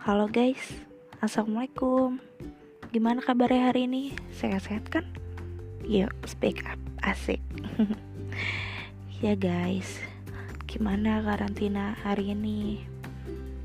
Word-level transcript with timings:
Halo 0.00 0.32
guys, 0.32 0.80
Assalamualaikum 1.20 2.16
Gimana 2.88 3.20
kabarnya 3.20 3.68
hari 3.68 3.84
ini? 3.84 4.16
Sehat-sehat 4.32 4.88
kan? 4.88 5.04
Yuk, 5.84 6.08
speak 6.24 6.64
up, 6.64 6.80
asik 7.04 7.36
Ya 9.24 9.36
guys, 9.36 10.00
gimana 10.64 11.20
karantina 11.20 12.00
hari 12.00 12.32
ini? 12.32 12.80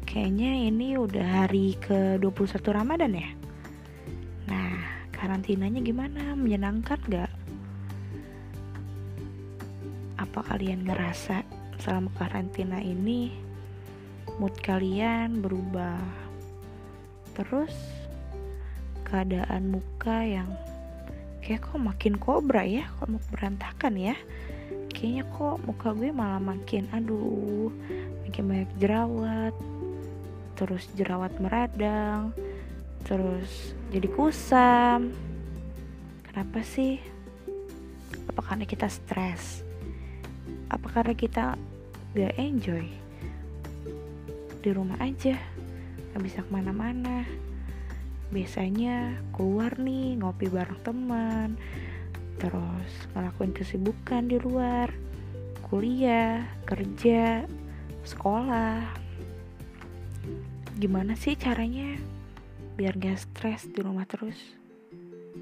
Kayaknya 0.04 0.68
ini 0.68 1.00
udah 1.00 1.48
hari 1.48 1.80
ke-21 1.80 2.68
Ramadan 2.68 3.16
ya? 3.16 3.32
Nah, 4.52 4.76
karantinanya 5.16 5.80
gimana? 5.80 6.36
Menyenangkan 6.36 7.00
gak? 7.08 7.32
Apa 10.20 10.44
kalian 10.52 10.84
ngerasa 10.84 11.48
selama 11.80 12.12
karantina 12.20 12.84
ini 12.84 13.32
mood 14.36 14.52
kalian 14.60 15.40
berubah 15.40 16.25
terus 17.36 17.76
keadaan 19.06 19.76
muka 19.76 20.24
yang 20.24 20.50
kayak 21.44 21.62
kok 21.62 21.78
makin 21.78 22.18
kobra 22.18 22.66
ya 22.66 22.90
kok 22.98 23.12
mau 23.12 23.22
berantakan 23.30 23.94
ya. 24.00 24.16
Kayaknya 24.96 25.24
kok 25.28 25.60
muka 25.68 25.92
gue 25.92 26.10
malah 26.10 26.40
makin 26.40 26.88
aduh 26.96 27.70
makin 28.24 28.44
banyak 28.48 28.72
jerawat 28.80 29.54
terus 30.56 30.88
jerawat 30.96 31.36
meradang 31.38 32.32
terus 33.04 33.76
jadi 33.92 34.08
kusam. 34.10 35.14
Kenapa 36.26 36.64
sih? 36.66 36.98
Apa 38.32 38.42
karena 38.42 38.66
kita 38.66 38.88
stres? 38.90 39.62
Apa 40.68 40.88
karena 40.90 41.14
kita 41.14 41.56
gak 42.18 42.36
enjoy? 42.40 42.88
Di 44.60 44.70
rumah 44.74 44.98
aja 44.98 45.38
gak 46.16 46.24
bisa 46.24 46.40
ke 46.48 46.52
mana-mana. 46.56 47.28
Biasanya 48.32 49.20
keluar 49.36 49.76
nih 49.76 50.16
ngopi 50.16 50.48
bareng 50.48 50.80
teman. 50.80 51.60
Terus 52.40 52.92
ngelakuin 53.12 53.52
kesibukan 53.52 54.32
di 54.32 54.40
luar. 54.40 54.96
Kuliah 55.68 56.48
kerja 56.64 57.44
sekolah. 58.08 58.80
Gimana 60.80 61.20
sih 61.20 61.36
caranya 61.36 62.00
biar 62.80 62.96
gak 62.96 63.20
stres 63.20 63.68
di 63.68 63.84
rumah 63.84 64.08
terus? 64.08 64.40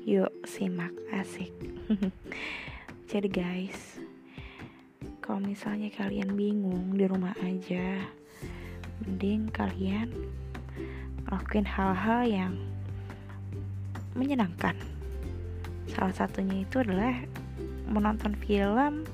Yuk 0.10 0.34
simak 0.50 0.90
asik. 1.14 1.54
Jadi 3.14 3.30
guys 3.30 4.02
kalau 5.22 5.38
misalnya 5.38 5.94
kalian 5.94 6.34
bingung 6.34 6.98
di 6.98 7.06
rumah 7.06 7.32
aja 7.46 8.02
mending 9.06 9.48
kalian 9.56 10.12
lakuin 11.34 11.66
hal-hal 11.66 12.22
yang 12.30 12.54
menyenangkan. 14.14 14.78
Salah 15.90 16.14
satunya 16.14 16.62
itu 16.62 16.86
adalah 16.86 17.26
menonton 17.90 18.38
film 18.38 19.06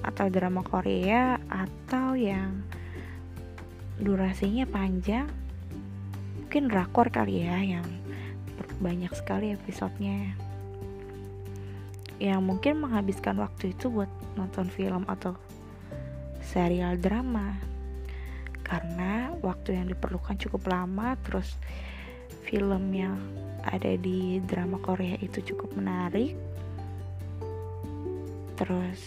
atau 0.00 0.26
drama 0.32 0.64
Korea 0.64 1.36
atau 1.52 2.16
yang 2.16 2.64
durasinya 4.00 4.64
panjang. 4.64 5.28
Mungkin 6.40 6.72
drakor 6.72 7.12
kali 7.12 7.44
ya 7.44 7.60
yang 7.60 7.86
banyak 8.80 9.12
sekali 9.12 9.52
episodenya. 9.52 10.32
Yang 12.16 12.40
mungkin 12.40 12.80
menghabiskan 12.80 13.36
waktu 13.36 13.76
itu 13.76 13.92
buat 13.92 14.08
nonton 14.36 14.72
film 14.72 15.04
atau 15.04 15.36
serial 16.40 16.96
drama 16.96 17.56
karena 18.70 19.34
waktu 19.42 19.74
yang 19.74 19.90
diperlukan 19.90 20.38
cukup 20.38 20.70
lama 20.70 21.18
terus 21.26 21.58
film 22.46 22.94
yang 22.94 23.18
ada 23.66 23.98
di 23.98 24.38
drama 24.46 24.78
Korea 24.78 25.18
itu 25.18 25.42
cukup 25.42 25.74
menarik. 25.74 26.38
Terus 28.54 29.02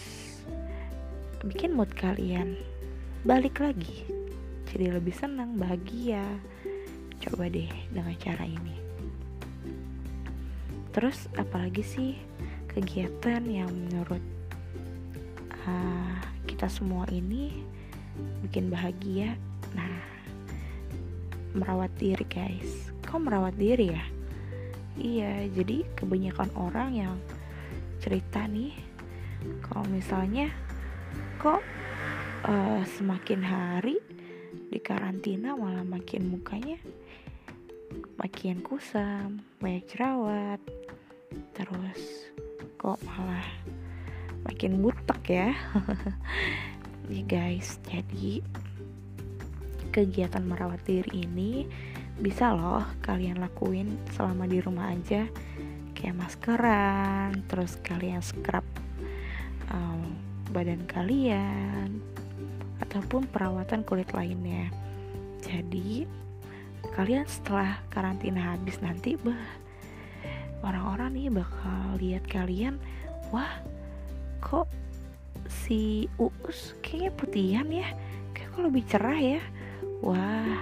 bikin 1.40 1.72
mood 1.72 1.88
kalian 1.96 2.60
balik 3.24 3.64
lagi. 3.64 4.04
Jadi 4.68 4.92
lebih 4.92 5.16
senang 5.16 5.56
bahagia. 5.56 6.22
Coba 7.24 7.48
deh 7.48 7.72
dengan 7.88 8.12
cara 8.20 8.44
ini. 8.44 8.76
Terus 10.92 11.24
apalagi 11.40 11.80
sih 11.80 12.12
kegiatan 12.68 13.42
yang 13.48 13.72
menurut 13.72 14.22
uh, 15.64 16.20
kita 16.44 16.68
semua 16.68 17.08
ini 17.08 17.64
bikin 18.46 18.70
bahagia 18.70 19.34
Nah, 19.74 19.94
merawat 21.54 21.90
diri 21.98 22.26
guys. 22.26 22.90
Kok 23.06 23.30
merawat 23.30 23.54
diri 23.54 23.94
ya? 23.94 24.04
Iya, 24.94 25.50
jadi 25.50 25.82
kebanyakan 25.98 26.50
orang 26.54 26.90
yang 26.94 27.14
cerita 27.98 28.46
nih, 28.46 28.74
kalau 29.66 29.82
misalnya 29.90 30.54
kok 31.42 31.62
uh, 32.46 32.82
semakin 32.86 33.42
hari 33.42 33.98
di 34.70 34.78
karantina 34.78 35.58
malah 35.58 35.82
makin 35.82 36.30
mukanya 36.30 36.78
makin 38.18 38.62
kusam, 38.62 39.42
banyak 39.58 39.84
jerawat, 39.90 40.60
terus 41.54 42.30
kok 42.78 42.98
malah 43.06 43.44
makin 44.46 44.80
butek 44.82 45.22
ya. 45.26 45.50
nih 47.10 47.24
guys, 47.26 47.78
jadi 47.84 48.40
kegiatan 49.94 50.42
merawat 50.42 50.82
diri 50.82 51.22
ini 51.22 51.70
bisa 52.18 52.50
loh 52.50 52.82
kalian 52.98 53.38
lakuin 53.38 53.94
selama 54.10 54.50
di 54.50 54.58
rumah 54.58 54.90
aja. 54.90 55.30
Kayak 55.94 56.18
maskeran 56.18 57.46
terus 57.46 57.78
kalian 57.78 58.18
scrub 58.18 58.66
um, 59.70 60.18
badan 60.50 60.82
kalian 60.90 62.02
ataupun 62.82 63.30
perawatan 63.30 63.86
kulit 63.86 64.10
lainnya. 64.10 64.66
Jadi 65.46 66.10
kalian 66.98 67.30
setelah 67.30 67.78
karantina 67.86 68.58
habis 68.58 68.82
nanti 68.82 69.14
bah 69.14 69.38
orang-orang 70.66 71.14
nih 71.14 71.30
bakal 71.30 72.02
lihat 72.02 72.26
kalian 72.26 72.82
wah 73.30 73.62
kok 74.42 74.66
si 75.46 76.10
Uus 76.18 76.74
kayaknya 76.82 77.10
putihan 77.14 77.68
ya? 77.70 77.88
Kayak 78.34 78.48
kok 78.50 78.62
lebih 78.66 78.84
cerah 78.90 79.20
ya 79.22 79.42
wah 80.04 80.60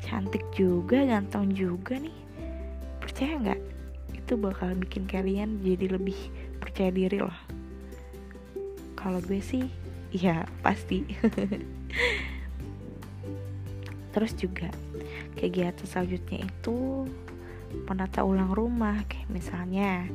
cantik 0.00 0.40
juga 0.56 1.04
ganteng 1.04 1.52
juga 1.52 2.00
nih. 2.00 2.16
Percaya 3.02 3.36
nggak? 3.36 3.60
Itu 4.16 4.40
bakal 4.40 4.72
bikin 4.80 5.04
kalian 5.04 5.60
jadi 5.60 5.92
lebih 5.92 6.16
percaya 6.56 6.88
diri 6.88 7.20
loh. 7.20 7.36
Kalau 8.96 9.20
gue 9.20 9.44
sih 9.44 9.68
ya 10.08 10.48
pasti. 10.64 11.04
Terus 14.16 14.32
juga 14.32 14.72
kegiatan 15.36 15.84
selanjutnya 15.84 16.48
itu 16.48 17.04
menata 17.84 18.24
ulang 18.24 18.56
rumah. 18.56 19.04
Kayak 19.04 19.28
misalnya 19.28 20.08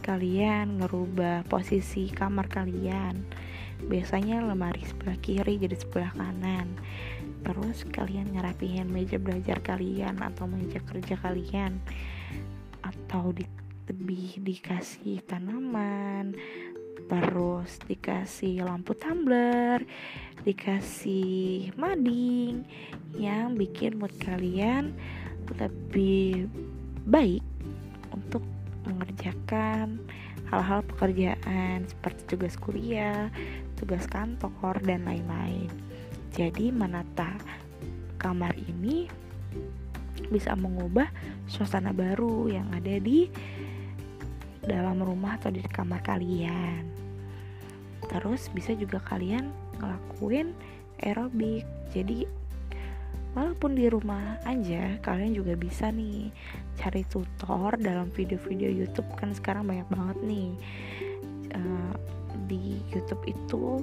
kalian 0.00 0.80
ngerubah 0.80 1.44
posisi 1.52 2.08
kamar 2.08 2.48
kalian. 2.48 3.28
Biasanya 3.84 4.40
lemari 4.40 4.80
sebelah 4.88 5.20
kiri 5.20 5.60
jadi 5.60 5.76
sebelah 5.76 6.16
kanan 6.16 6.72
terus 7.44 7.84
kalian 7.92 8.32
ngerapihin 8.32 8.88
meja 8.88 9.20
belajar 9.20 9.60
kalian 9.60 10.18
atau 10.18 10.48
meja 10.48 10.80
kerja 10.80 11.14
kalian 11.20 11.78
atau 12.80 13.30
di 13.36 13.44
lebih 13.84 14.40
dikasih 14.40 15.20
tanaman 15.28 16.32
terus 17.04 17.76
dikasih 17.84 18.64
lampu 18.64 18.96
tumbler 18.96 19.84
dikasih 20.40 21.76
mading 21.76 22.64
yang 23.20 23.52
bikin 23.60 24.00
mood 24.00 24.12
kalian 24.24 24.96
lebih 25.60 26.48
baik 27.04 27.44
untuk 28.08 28.40
mengerjakan 28.88 30.00
hal-hal 30.48 30.84
pekerjaan 30.86 31.84
seperti 31.88 32.20
tugas 32.36 32.54
kuliah, 32.60 33.28
tugas 33.80 34.04
kantor, 34.06 34.78
dan 34.84 35.04
lain-lain. 35.08 35.68
Jadi 36.34 36.74
menata 36.74 37.30
kamar 38.18 38.58
ini 38.58 39.06
bisa 40.34 40.58
mengubah 40.58 41.06
suasana 41.46 41.94
baru 41.94 42.50
yang 42.50 42.66
ada 42.74 42.98
di 42.98 43.30
dalam 44.66 44.98
rumah 44.98 45.38
atau 45.38 45.54
di 45.54 45.62
kamar 45.62 46.02
kalian. 46.02 46.90
Terus 48.10 48.50
bisa 48.50 48.74
juga 48.74 48.98
kalian 49.06 49.46
ngelakuin 49.78 50.50
aerobik. 51.06 51.62
Jadi 51.94 52.26
walaupun 53.34 53.78
di 53.78 53.86
rumah 53.90 54.38
aja 54.46 54.98
kalian 55.02 55.38
juga 55.38 55.54
bisa 55.58 55.90
nih 55.90 56.30
cari 56.78 57.02
tutor 57.06 57.74
dalam 57.78 58.10
video-video 58.14 58.70
YouTube 58.70 59.10
kan 59.18 59.34
sekarang 59.34 59.66
banyak 59.66 59.86
banget 59.90 60.18
nih 60.22 60.50
uh, 61.58 61.94
di 62.46 62.78
YouTube 62.94 63.22
itu 63.26 63.82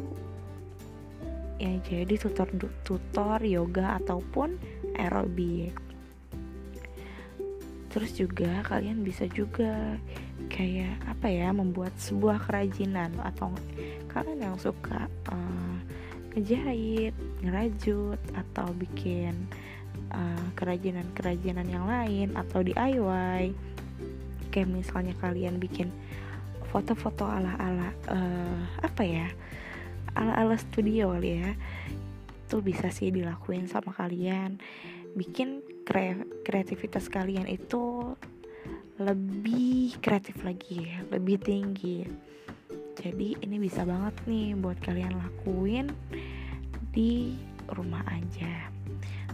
ya 1.61 1.77
jadi 1.85 2.17
tutor 2.17 2.49
tutor 2.81 3.37
yoga 3.45 4.01
ataupun 4.01 4.57
aerobik 4.97 5.77
terus 7.93 8.17
juga 8.17 8.65
kalian 8.65 9.05
bisa 9.05 9.29
juga 9.29 9.99
kayak 10.49 10.97
apa 11.05 11.27
ya 11.29 11.53
membuat 11.53 11.93
sebuah 12.01 12.41
kerajinan 12.49 13.13
atau 13.21 13.53
kalian 14.09 14.41
yang 14.51 14.57
suka 14.57 15.05
uh, 15.29 15.77
ngejahit, 16.33 17.11
ngerajut 17.43 18.19
atau 18.31 18.71
bikin 18.79 19.35
uh, 20.15 20.47
kerajinan-kerajinan 20.55 21.67
yang 21.67 21.85
lain 21.85 22.31
atau 22.33 22.63
DIY 22.63 23.51
kayak 24.49 24.71
misalnya 24.71 25.13
kalian 25.19 25.59
bikin 25.59 25.91
foto-foto 26.71 27.27
ala-ala 27.27 27.91
uh, 28.07 28.63
apa 28.79 29.03
ya 29.03 29.27
ala-ala 30.15 30.59
studio 30.59 31.15
kali 31.15 31.31
ya 31.39 31.51
itu 32.51 32.59
bisa 32.59 32.91
sih 32.91 33.15
dilakuin 33.15 33.71
sama 33.71 33.95
kalian. 33.95 34.59
Bikin 35.15 35.63
kre 35.87 36.27
kreativitas 36.43 37.07
kalian 37.07 37.47
itu 37.47 38.11
lebih 38.99 39.95
kreatif 40.03 40.43
lagi 40.43 40.83
lebih 41.07 41.39
tinggi. 41.39 42.03
Jadi 42.99 43.39
ini 43.39 43.55
bisa 43.55 43.87
banget 43.87 44.19
nih 44.27 44.51
buat 44.59 44.83
kalian 44.83 45.15
lakuin 45.15 45.95
di 46.91 47.39
rumah 47.71 48.03
aja. 48.11 48.67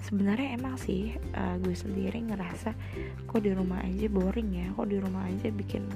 Sebenarnya 0.05 0.53
emang 0.53 0.77
sih 0.77 1.17
uh, 1.33 1.57
gue 1.57 1.73
sendiri 1.73 2.21
ngerasa 2.21 2.69
kok 3.25 3.41
di 3.41 3.49
rumah 3.49 3.81
aja 3.81 4.05
boring 4.13 4.61
ya 4.61 4.67
kok 4.77 4.93
di 4.93 5.01
rumah 5.01 5.25
aja 5.25 5.49
bikin 5.49 5.89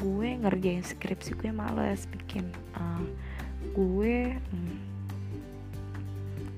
gue 0.00 0.28
ngerjain 0.40 0.80
skripsi 0.80 1.36
gue 1.36 1.52
males 1.52 2.08
bikin 2.08 2.48
uh, 2.74 3.04
gue 3.76 4.34
hmm, 4.36 4.76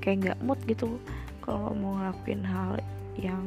kayak 0.03 0.17
nggak 0.27 0.39
mood 0.43 0.61
gitu 0.67 0.99
kalau 1.43 1.75
mau 1.75 1.99
ngelakuin 1.99 2.43
hal 2.47 2.79
yang 3.19 3.43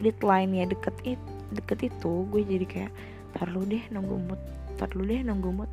deadline-nya 0.00 0.68
deket 0.68 0.96
it, 1.04 1.20
deket 1.52 1.88
itu 1.88 2.28
gue 2.28 2.42
jadi 2.44 2.66
kayak 2.68 2.92
tar 3.36 3.48
lu 3.52 3.64
deh 3.64 3.80
nunggu 3.88 4.16
mood 4.28 4.40
tar 4.76 4.92
lu 4.92 5.08
deh 5.08 5.24
nunggu 5.24 5.50
mood. 5.52 5.70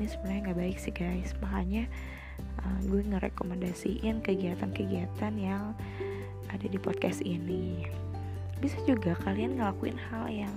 Ini 0.00 0.08
sebenarnya 0.08 0.40
nggak 0.48 0.58
baik 0.58 0.78
sih 0.80 0.92
guys. 0.96 1.36
Makanya 1.44 1.84
uh, 2.64 2.78
gue 2.88 3.04
ngerekomendasiin 3.04 4.24
kegiatan-kegiatan 4.24 5.34
yang 5.36 5.76
ada 6.48 6.66
di 6.66 6.78
podcast 6.80 7.20
ini. 7.20 7.84
Bisa 8.60 8.76
juga 8.88 9.16
kalian 9.24 9.60
ngelakuin 9.60 10.00
hal 10.08 10.32
yang 10.32 10.56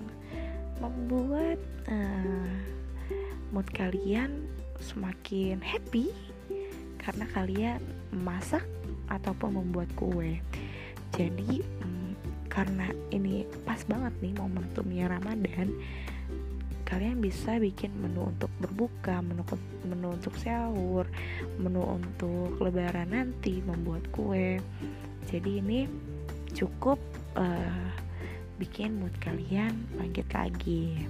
membuat 0.80 1.60
uh, 1.92 2.52
mood 3.52 3.68
kalian 3.76 4.43
semakin 4.84 5.64
happy 5.64 6.12
karena 7.00 7.26
kalian 7.32 7.80
masak 8.12 8.64
ataupun 9.08 9.60
membuat 9.60 9.88
kue. 9.96 10.40
Jadi 11.16 11.64
hmm, 11.64 12.12
karena 12.52 12.92
ini 13.16 13.48
pas 13.64 13.80
banget 13.88 14.14
nih 14.20 14.36
momentumnya 14.36 15.10
Ramadan 15.10 15.74
kalian 16.84 17.26
bisa 17.26 17.58
bikin 17.58 17.90
menu 17.98 18.30
untuk 18.30 18.54
berbuka 18.62 19.18
menu 19.26 19.42
menu 19.82 20.14
untuk 20.14 20.38
sahur 20.38 21.10
menu 21.58 21.82
untuk 21.82 22.60
lebaran 22.62 23.10
nanti 23.10 23.66
membuat 23.66 24.06
kue. 24.14 24.62
Jadi 25.26 25.64
ini 25.64 25.90
cukup 26.54 27.02
uh, 27.34 27.90
bikin 28.62 29.02
mood 29.02 29.16
kalian 29.18 29.74
bangkit 29.98 30.30
lagi. 30.30 31.10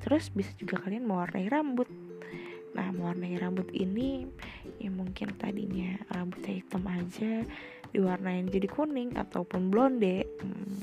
Terus 0.00 0.32
bisa 0.32 0.48
juga 0.56 0.80
kalian 0.80 1.04
mewarnai 1.04 1.52
rambut 1.52 2.07
nah 2.78 2.94
mewarnai 2.94 3.34
rambut 3.42 3.66
ini 3.74 4.30
ya 4.78 4.86
mungkin 4.86 5.34
tadinya 5.34 5.98
rambutnya 6.14 6.62
hitam 6.62 6.86
aja 6.86 7.42
diwarnain 7.90 8.46
jadi 8.46 8.70
kuning 8.70 9.18
ataupun 9.18 9.72
blonde. 9.72 10.22
Hmm, 10.38 10.78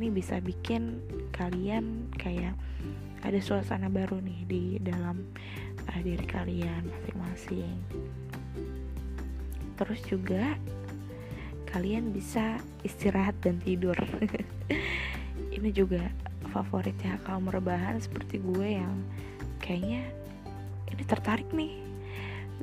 ini 0.00 0.08
bisa 0.12 0.40
bikin 0.40 1.00
kalian 1.34 2.08
kayak 2.16 2.56
ada 3.20 3.40
suasana 3.42 3.90
baru 3.90 4.22
nih 4.22 4.40
di 4.46 4.64
dalam 4.78 5.26
uh, 5.90 6.00
diri 6.00 6.24
kalian 6.24 6.86
masing-masing. 6.88 7.76
Terus 9.76 10.00
juga 10.08 10.56
kalian 11.68 12.14
bisa 12.14 12.56
istirahat 12.80 13.36
dan 13.44 13.60
tidur. 13.60 13.96
Ini 15.56 15.68
juga 15.72 16.00
favoritnya 16.52 17.20
kaum 17.28 17.52
rebahan 17.52 18.00
seperti 18.00 18.40
gue 18.40 18.80
yang 18.80 19.04
kayaknya 19.60 20.08
ini 20.92 21.02
tertarik 21.06 21.48
nih 21.54 21.82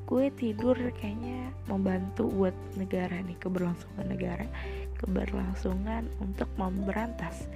gue 0.03 0.25
tidur 0.35 0.75
kayaknya 0.99 1.53
membantu 1.69 2.27
buat 2.27 2.55
negara 2.75 3.23
nih 3.23 3.37
keberlangsungan 3.39 4.05
negara 4.09 4.45
keberlangsungan 5.03 6.07
untuk 6.23 6.47
memberantas 6.55 7.51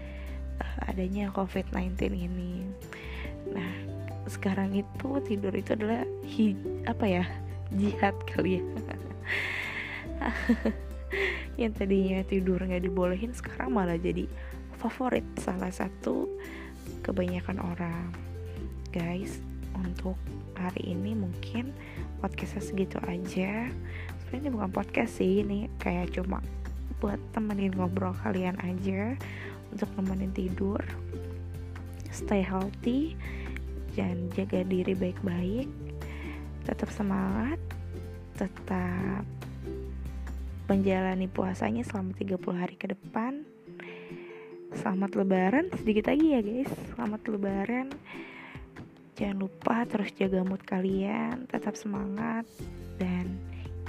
uh, 0.59 0.91
adanya 0.91 1.31
COVID-19 1.31 2.11
ini. 2.11 2.67
Nah, 3.55 3.73
sekarang 4.27 4.75
itu 4.75 5.09
tidur 5.23 5.55
itu 5.55 5.71
adalah 5.71 6.03
hi, 6.27 6.51
apa 6.83 7.05
ya 7.07 7.23
jihad 7.71 8.15
kali 8.27 8.59
ya. 8.59 8.63
yang 11.61 11.71
tadinya 11.73 12.19
tidur 12.27 12.59
nggak 12.59 12.83
dibolehin 12.83 13.31
sekarang 13.31 13.71
malah 13.71 13.95
jadi 13.95 14.27
favorit 14.77 15.23
salah 15.39 15.71
satu 15.71 16.27
kebanyakan 17.01 17.57
orang 17.63 18.11
guys 18.91 19.39
untuk 19.79 20.17
hari 20.57 20.93
ini 20.97 21.13
mungkin 21.13 21.71
podcastnya 22.19 22.63
segitu 22.65 22.97
aja. 23.05 23.69
Sebenarnya 24.25 24.39
ini 24.41 24.49
bukan 24.49 24.71
podcast 24.73 25.21
sih 25.21 25.45
ini 25.45 25.69
kayak 25.77 26.17
cuma 26.17 26.41
buat 26.97 27.21
temenin 27.33 27.77
ngobrol 27.77 28.17
kalian 28.25 28.57
aja 28.65 29.13
untuk 29.69 29.89
nemenin 29.99 30.33
tidur 30.33 30.81
stay 32.09 32.41
healthy 32.41 33.13
dan 33.93 34.33
jaga 34.33 34.65
diri 34.65 34.97
baik-baik 34.97 35.69
tetap 36.65 36.89
semangat 36.89 37.61
tetap 38.33 39.21
menjalani 40.67 41.29
puasanya 41.31 41.81
selama 41.87 42.11
30 42.19 42.37
hari 42.59 42.75
ke 42.75 42.91
depan. 42.91 43.47
Selamat 44.75 45.15
lebaran 45.15 45.71
sedikit 45.79 46.11
lagi 46.11 46.35
ya 46.35 46.41
guys. 46.43 46.69
Selamat 46.93 47.21
lebaran 47.31 47.87
jangan 49.17 49.49
lupa 49.49 49.83
terus 49.89 50.13
jaga 50.13 50.45
mood 50.45 50.61
kalian 50.61 51.49
tetap 51.49 51.73
semangat 51.73 52.45
dan 53.01 53.41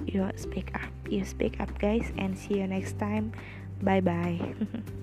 you 0.08 0.24
speak 0.40 0.72
up 0.72 0.88
you 1.04 1.20
speak 1.22 1.60
up 1.60 1.68
guys 1.76 2.08
and 2.16 2.32
see 2.32 2.58
you 2.58 2.66
next 2.66 2.96
time. 2.96 3.30
Bye 3.78 4.02
bye 4.02 4.40